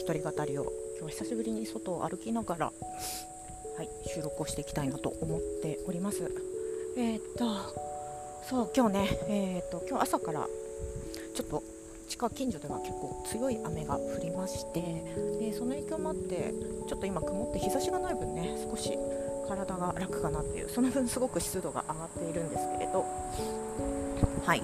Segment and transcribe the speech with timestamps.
[0.00, 0.62] 一人語りを
[0.98, 2.72] 今日は久しぶりに外を歩きながら、は
[3.82, 6.32] い、収録をしていきたいなと思っております。
[6.96, 7.44] えー、っと
[8.48, 10.46] そう今日ね、えー、っと今日朝から
[11.34, 11.62] ちょっと
[12.08, 14.80] 近近所では結構強い雨が降りまして
[15.38, 16.54] でその影響もあって
[16.88, 18.98] ちょっと今曇って日差しがない分ね少し
[19.46, 23.04] 体が楽かなっていうその分すごく湿度が上がっているんですけれど
[24.46, 24.62] はい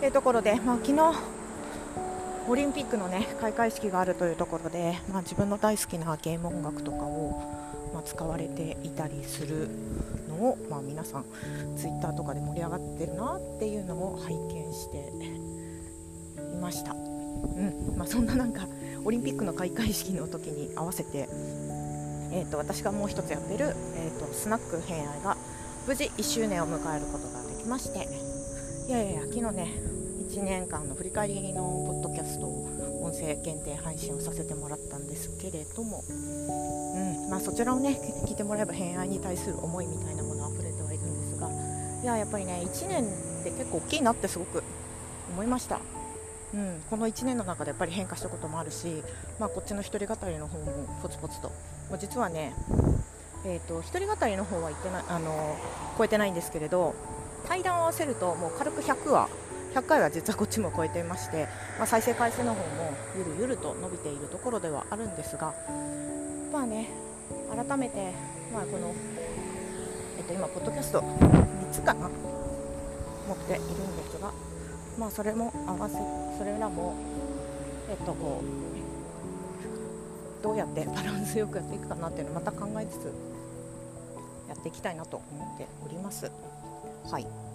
[0.00, 1.37] というところで、まあ、昨日
[2.48, 7.42] オリンピックのね開会式があるというところで、まあ、自分の大好きなゲーム音楽とかを、
[7.92, 9.68] まあ、使われていたりする
[10.28, 11.24] のを、まあ、皆さん
[11.76, 14.96] ツイッターとかで盛り上がってるなっていうのを拝見して
[16.54, 17.98] いました、うん。
[17.98, 18.66] まあ、そんななんか
[19.04, 21.28] オリンピックの開会式の時に合わせて、
[22.32, 25.36] えーと、私がもう一つやってる、えーと、スナック偏愛が
[25.86, 28.08] 無事1周年を迎えることができまして。
[28.88, 29.97] いやいやいや昨日ね
[30.38, 41.50] 1年間の振り返りのポッドキャストを音声限定配信をさせてもらったんですけれども、うんまあ、そちらをね聞いてもらえば偏愛に対する思いみたいなものあふれてはいるんですが
[42.04, 43.04] いややっぱりね1年
[43.40, 44.62] って結構大きいなってすごく
[45.32, 45.80] 思いました。
[46.54, 49.02] うん、この1年の中でやっぱり変化したこともあるし、
[49.38, 51.48] まあ、こっちの一人語りの方もポツポツと、
[51.90, 52.54] まあ、実はね、
[53.44, 55.58] えーと、一人語りの方は言ってないあの
[55.98, 56.94] 超えてないんですけれど
[57.46, 59.28] 対談を合わせるともう軽く100話
[59.74, 61.46] 100回は実はこっちも超えていまして、
[61.78, 65.54] まあ、再生回数の方もゆるゆると伸びているところではあるんですが
[66.52, 66.88] まあね
[67.50, 68.12] 改めて、
[68.52, 68.94] まあ、この、
[70.18, 72.08] えっと、今ポッドキャスト3つかな
[73.28, 74.32] 持っているんですが、
[74.98, 75.96] まあ、それも合わせ
[76.38, 76.94] それらも
[77.90, 78.68] えっとこう
[80.42, 83.12] どうやってバランスよくやっていくかなっていうのをまた考えつつ
[84.48, 86.30] やっていきたいなと思っております。
[87.10, 87.47] はい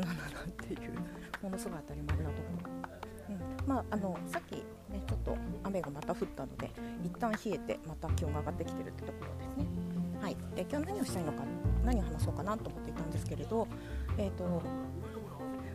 [0.00, 0.92] 17っていう
[1.42, 3.62] ものすごい当たり前だと思う。
[3.62, 3.68] うん。
[3.68, 5.02] まあのさっきね。
[5.06, 6.70] ちょっと雨がまた降ったので、
[7.04, 9.94] 一旦冷えてまた気温が上がってきてるってところですね。
[10.20, 11.42] はい、で今日何をしたいのか
[11.84, 13.68] 何を話そうかなと思っていたんですけれど、
[14.16, 14.62] えーと、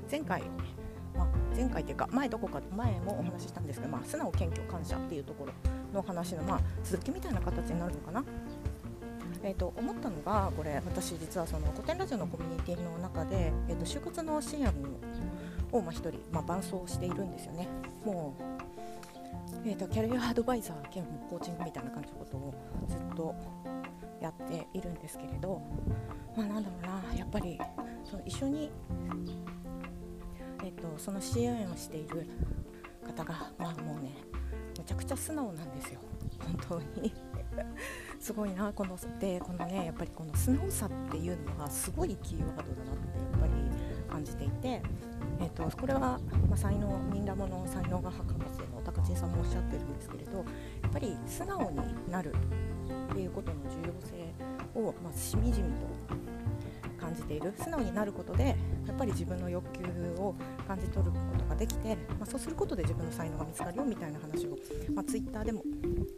[0.09, 0.41] 前回、
[1.15, 5.53] ま、前回というか前どこか前もお話ししたんですけど、まあ、素直謙虚感謝っていうところ
[5.93, 8.23] の話の、まあ、続きみたいな形になるのかな。
[9.43, 14.67] えーと、思ったのがこれ私実はその古典ラジオのコミュニティの中で、えーと、就活の支援
[15.71, 17.67] を、まあ、1人、まあ、伴走しているんですよね。
[18.05, 18.43] もう
[19.65, 22.53] えーと、キャリアアドバイザー兼コーチングみたいな感じのことを
[22.87, 23.35] ずっと
[24.21, 25.61] やっているんですけれど、
[26.35, 27.59] まあ、なんだろうなやっぱり
[28.03, 28.71] その一緒に、
[30.63, 32.27] えーと、その支援をしている
[33.05, 34.15] 方が、まあ、もうね
[34.77, 35.99] めちゃくちゃ素直なんですよ。
[36.39, 37.13] 本当に。
[38.19, 43.53] すごいなこのでこのねやっぱりこの素直さっていうのがすごいキーワードだなってやっぱり
[44.09, 44.81] 感じていて、
[45.39, 46.19] えーと、これは、ま
[46.53, 48.39] あ、才能みんなもの才能が博士
[48.73, 50.43] の高知さんもおっしゃってるんですけれどや
[50.89, 52.33] っぱり素直になる
[53.11, 55.87] っていうことの重要性を、まあ、しみじみと
[57.09, 58.55] 感じている素直になることで
[58.85, 59.83] やっぱり自分の欲求
[60.19, 60.35] を
[60.67, 64.55] 感じ取ることができて、まあ、そうすることで自分の才能が見つかるよみたいな話を、
[64.93, 65.63] まあ、ツイッターでも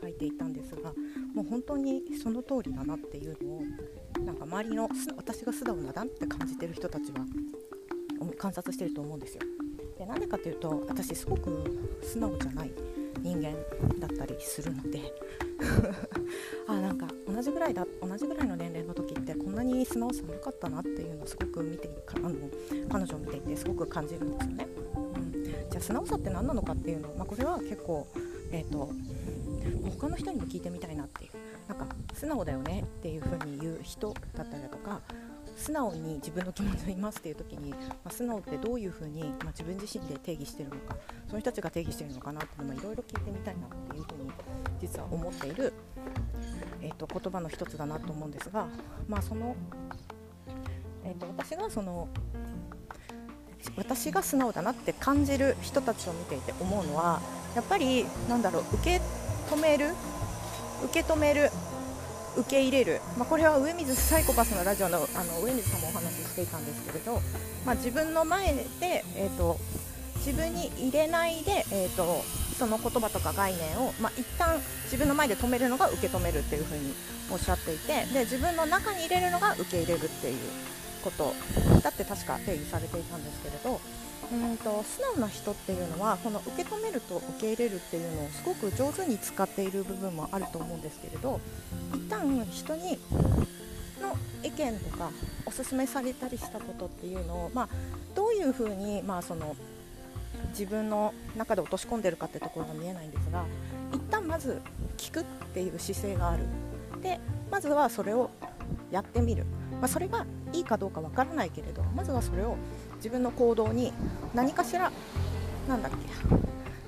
[0.01, 0.93] 書いていたんですが
[1.33, 7.25] もう本当にその通りだなっていうのをなんか周りの私が素直だなって感じてる人たちは
[8.37, 9.41] 観察してると思うんですよ。
[9.97, 12.71] でなんでかというと私すごく素直じゃない
[13.21, 13.51] 人間
[13.99, 14.99] だったりするので
[16.67, 22.31] あなんか同じぐらいだ同じぐらいの年齢の時ってこんなに素直さなかったなっていうのをすごく見てあの
[22.89, 24.67] 彼女を見ていてすごく感じるんですよね。
[25.15, 28.07] うん、じゃあ素直さって何なのかっていうの、まあ、これは結構、
[28.51, 28.91] えーと、
[29.99, 31.31] 他の人にも聞いてみたいなっていう
[31.67, 35.01] なんか素直だよねっていう風に言う人だったりだとか
[35.55, 40.95] 素直に自分の気持ちを言いますっていう時に、まあ、素直ってどういうふうに、まあ、自分自身で定義してるのか
[41.27, 44.31] その人たちが定義してるのかなっていうのもいろいろ聞いてみたいなっていうふうに
[44.81, 45.73] 実は思っている、
[46.81, 48.67] えーと、言葉の一つだなと思うんですが、
[49.07, 49.55] まあ、その、
[51.05, 52.09] えーと、私がその
[53.77, 57.21] 私が素直だなって感じる人たちを見ていて思うのは
[57.55, 59.01] やっぱりなんだろう受け
[59.53, 59.93] 止める
[60.85, 61.51] 受け止める
[62.37, 67.21] 受け入れる、まあ、これは上水サイコパスのラジオのあの上水さんもお話ししていたんですけれど、
[67.65, 69.57] まあ、自分の前で、えーと、
[70.25, 72.23] 自分に入れないで、えーと、
[72.57, 76.93] その言葉とか概念を、まあ、一旦自分の前で止めるのが受け止めるっていうふうに
[77.31, 80.37] おっしゃっていてで自分の中に入れるのが受け入れるっていう
[81.03, 81.33] こと
[81.81, 83.81] だって確か定義されていたんですけれど
[84.31, 91.41] うんと素直な人っていうのはこの受け止めると受け入れるっていうのをすごく上手に使っている部分もあると思うんですけれど
[91.93, 92.99] 一旦人に
[94.01, 95.11] の意見とか
[95.45, 97.69] おすすめされたりしたことっていうのを、まあ、
[98.15, 99.55] どういうふうに、まあ、その
[100.49, 103.45] 自分の中で落とし込んでるかってところが見えないんですが
[103.93, 104.61] 一旦まず
[104.97, 105.23] 聞くっ
[105.53, 106.43] ていう姿勢がある
[107.01, 108.29] でまずはそれを
[108.91, 112.57] やってみる、まあ、それがいいかどうかわからないけれどまずはそれを
[112.97, 113.93] 自分の行動に
[114.33, 114.91] 何かしら
[115.67, 115.97] なんだっけ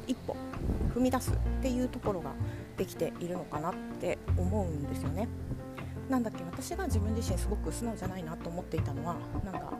[0.07, 0.35] 一歩
[0.93, 2.31] 踏み出すっていうところが
[2.77, 5.27] できているのかなって思うんですよね。
[6.09, 9.15] なんだっけ私が自分自身すごく素直じゃないなと思っていたのは
[9.45, 9.73] なんか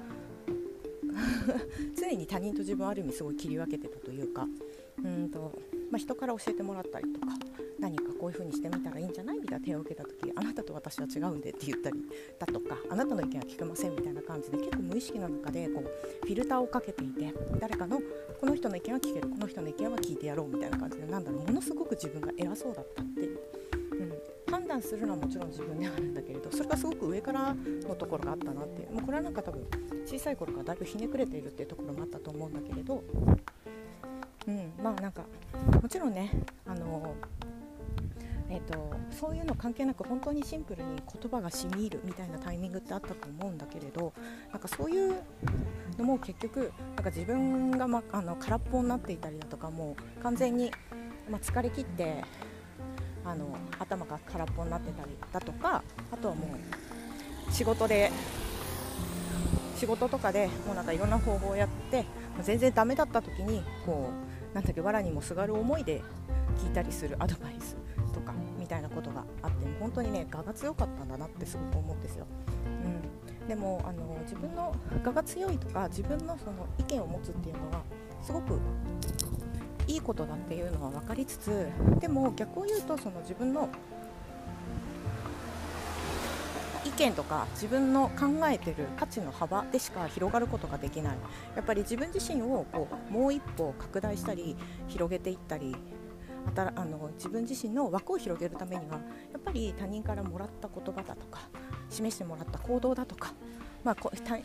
[2.23, 4.47] に他人と自分ある意味すごい切り分けてたというか
[5.03, 5.51] うんと、
[5.91, 7.27] まあ、人から教えてもらったりとか
[7.79, 11.97] 何かこういう風にしてみたらいいんじゃないみたいな手を受けた時あなたと私は違うんでって言ったり
[12.39, 17.99] だとかあなたの意見は聞けませんみたいな感じで結構無意識の中でこうフィルターをかけていて誰かの
[18.39, 23.39] この人の意見は聞けるこの人の意見は聞いてやろうみたいな感じでなんだろうものすごく自分が偉そうだったっていう。
[24.73, 27.55] 断するのはもちろん自分ではあるんだけれどそれがすごく上から
[27.87, 28.91] のところがあったなっていう。
[28.91, 29.65] もうこれはなんか多分
[30.05, 33.03] 小さい頃からだいぶひねくれているっていうところもあったと思うんだけれど、
[34.47, 35.23] うん、まあなんか
[35.81, 36.31] もちろんね
[36.65, 37.15] あの
[38.49, 44.13] えーと、そういうの関係なく本当にシンプルに言葉がしみ入るみたいなタイミングってあったと思うんだけれど
[44.51, 45.15] なんかそういう
[45.97, 50.71] のも結局なんか自分が、ま、あの空っぽになっていたりだとかもう完全に、
[51.31, 52.23] ま疲れ切って
[53.25, 56.55] あの頭が空っぽになってたりだとかあとはも
[57.49, 58.11] う仕事で
[59.75, 62.05] 仕事とかでもうなんかいろんな方法をやって
[62.41, 64.09] 全然ダメだった時にこ
[64.51, 66.01] うなんだっけ藁にもすがる思いで
[66.59, 67.75] 聞いたりするアドバイス
[68.13, 72.25] とかみたいなことがあって本当にね我が強かったんだなってすごく思うんですよ。
[73.41, 77.81] うん、でもあの自分の我が強いとか自分のその意見を持つっていうのは
[78.21, 78.59] すごく
[79.87, 81.67] いいことだっていうのは分かりつつ
[81.99, 83.69] でも逆を言うとその自分の
[86.85, 91.17] 意見とか自分の考えてる価値の幅でしか広がることができない。
[91.55, 94.55] やっぱり自分自身をこうもう一歩拡大したり
[94.87, 95.75] 広げていったり
[96.55, 98.97] あの自分自身の枠を広げるためには
[99.31, 101.39] やっぱり他人からもらった言葉だとか
[101.89, 103.33] 示してもらった行動だとか、
[103.83, 103.95] まあ、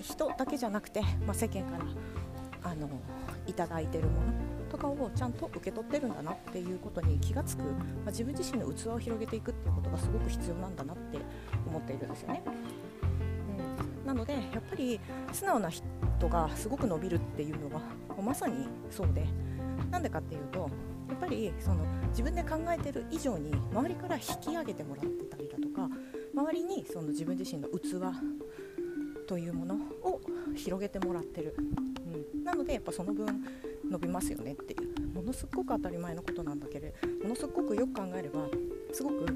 [0.00, 2.88] 人だけじゃなくて、まあ、世間からあの
[3.46, 7.69] いただいているものとかをちゃんと受け取ってるんだなっていうことに気がつく、ま
[8.06, 11.19] あ、自分自身の器を広げていくっていうことがすごく必要なんだなって
[11.67, 12.43] 思っているんですよね。
[14.03, 15.00] うん、なのでやっぱり
[15.32, 17.82] 素直な人がすごく伸びるっていうのは
[18.23, 19.26] まさにそうで
[19.91, 20.71] なんでかっていうと
[21.09, 25.88] やっぱりその自分で考えてる以上に周りから引き上げてもらってたりだとか
[26.35, 28.14] 周りにその自分自身の器
[29.26, 30.21] というものを
[30.55, 31.55] 広げてもらってる、
[32.35, 33.26] うん、なのでやっぱその分
[33.90, 38.46] 伸びますよねっていうものすごく当たり前のことなんだけれどものすごくよく考えれば
[38.93, 39.26] すごく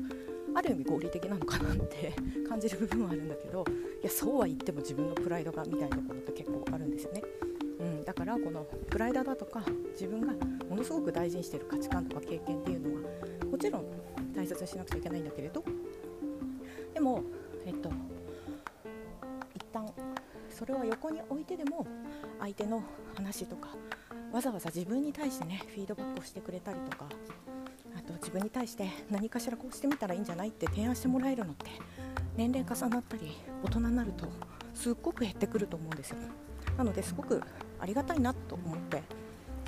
[0.55, 2.13] ある意味合理的なのかなって
[2.49, 3.65] 感じる部分はあるんだけど
[4.03, 7.23] いやそうは言っても自分のプライドがみたいなところって結構あるんですよね。
[7.81, 10.33] うん、だからこのプライドだとか自分が
[10.69, 13.11] ものすごく大事にしている価値観とか経験っていうのは
[13.51, 13.85] もちろん
[14.35, 15.65] 大切にしなくちゃいけないんだけれど
[16.95, 17.23] でも
[17.67, 17.91] えっと
[19.55, 19.93] 一旦
[20.49, 21.85] それは横に置いてでも
[22.39, 22.83] 相手の
[23.15, 23.71] 話とか
[24.33, 27.05] わざわざ自分に対してねフィードバックをしてくれたりとか
[27.97, 31.67] あと自分に対して何かしらこうしてみたらいいんじゃないって提案してもらえるのって
[32.37, 34.27] 年齢重なったり大人になると
[34.75, 36.17] すっごく減ってくると思うんですよ。
[36.79, 37.43] なのですごく
[37.79, 39.03] ありがたいなと思って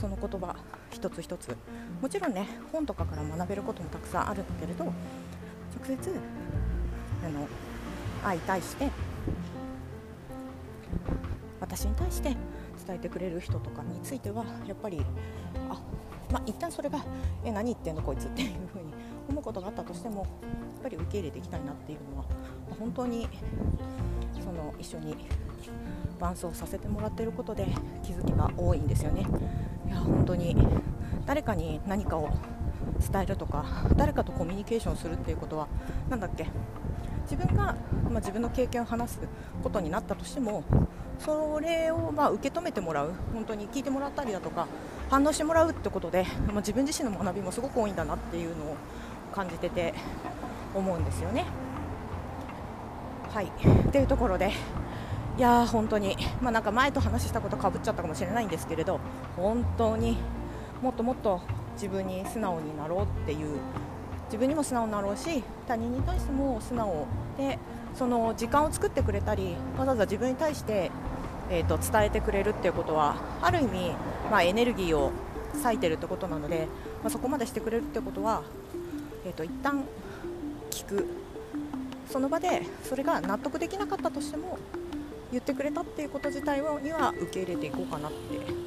[0.01, 0.57] その言葉
[0.91, 1.55] 一つ一つ。
[2.01, 4.93] もちろんね本とかから学べることもたくさんあるんだけれど直
[5.85, 5.97] 接
[7.25, 7.47] あの
[8.23, 8.91] 相対して
[11.61, 12.37] 私に対して
[12.87, 15.01] 伝えてくれる人とかについてはやっぱり
[15.71, 15.81] あ
[16.31, 17.05] まあ一旦それが
[17.45, 18.93] え何言ってんのこいつっていうふうに
[19.29, 20.27] 思うことがあったとしてもやっ
[20.83, 22.25] ぱり受け入れていきたいなっていうのは
[22.79, 23.29] 本当に
[24.43, 25.17] その一緒に
[26.21, 27.67] 伴走させてもらっていることで
[28.03, 29.27] 気づきが多いんですよね。
[29.87, 30.57] いや本当に
[31.27, 32.31] 誰かに何かを
[33.01, 33.65] 伝えるとか
[33.97, 35.69] 誰かとコミュニケーションするっていうことは
[36.09, 36.47] 何だっけ
[37.31, 37.77] 自分が、
[38.11, 39.21] まあ、自分の経験を話す
[39.63, 40.63] ことになったとしても
[41.19, 44.67] それをまあ受け止めてもらう本当に聞いてもらったりだとか
[45.11, 48.77] 反応してもらうってことで、まあ、自分自身の学びもすごく多いんだなっていうのを
[49.33, 49.95] 感じてて
[50.75, 51.45] 思うんですよね。
[53.33, 53.51] はい
[53.91, 54.53] というところで
[55.37, 59.01] いやー本当に、まあ、なんか前と話したことかぶっちゃったかもしれないんですけれど
[59.37, 60.17] 本当に
[60.81, 61.41] もっともっと
[61.75, 63.59] 自分に素直になろうっていう
[64.35, 67.07] 自分にも素直になろうし他人に対しても素直
[67.39, 67.57] で
[67.95, 70.91] その時間を作ってくれたりわざわざ自分に対して
[71.51, 73.91] えーと、伝えてくれるっていうことはある意味、
[74.31, 75.13] まあ、エネルギーを
[75.63, 76.69] 割いてるってことなので、
[77.03, 78.43] まあ、そこまでしてくれるってことは、
[79.27, 79.85] えーと、一旦
[80.71, 81.07] 聞く
[82.11, 84.59] その場でそれが納得できなかったとしても
[85.33, 88.17] 言ってくれたっていうこと自体には受け入れていこうかなって、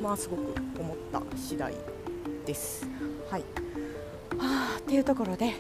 [0.01, 1.73] まあ、すごく思った次第
[2.45, 2.87] です。
[3.31, 3.66] はい
[4.87, 5.51] っていうところでい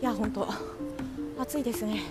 [0.00, 0.46] や本当
[1.40, 2.04] 暑いですね。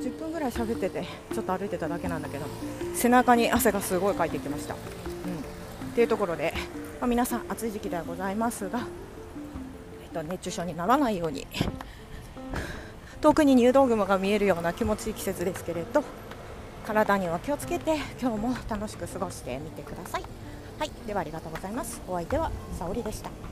[0.00, 2.46] 10分ぐらい喋っててちょっと歩いてただけなんだけど
[2.94, 4.82] 背中に汗がすごいかいてきました、うん、っ
[5.94, 6.52] ていうところで、
[7.00, 8.80] まあ、皆さん暑い時期ではございますが、
[10.04, 11.46] えっと、熱中症にならないように
[13.20, 16.02] 遠くに入道雲が見えるような気持ちいい季節ですけれど
[16.86, 20.22] 体には気をつけて今日も楽しく過ごしてみてください。
[20.78, 20.90] はい。
[21.06, 22.00] ではありがとうございます。
[22.06, 23.45] お相手は沙織でした。